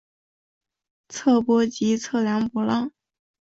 [1.09, 2.91] 测波即测量波浪。